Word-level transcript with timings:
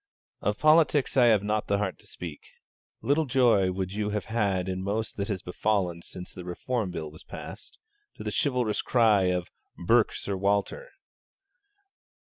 Of 0.41 0.57
politics 0.57 1.15
I 1.15 1.25
have 1.25 1.43
not 1.43 1.67
the 1.67 1.77
heart 1.77 1.99
to 1.99 2.07
speak. 2.07 2.41
Little 3.03 3.27
joy 3.27 3.71
would 3.71 3.93
you 3.93 4.09
have 4.09 4.25
had 4.25 4.67
in 4.67 4.81
most 4.81 5.15
that 5.17 5.27
has 5.27 5.43
befallen 5.43 6.01
since 6.01 6.33
the 6.33 6.43
Reform 6.43 6.89
Bill 6.89 7.11
was 7.11 7.23
passed, 7.23 7.77
to 8.15 8.23
the 8.23 8.31
chivalrous 8.35 8.81
cry 8.81 9.25
of 9.25 9.51
'burke 9.77 10.13
Sir 10.15 10.35
Walter.' 10.35 10.89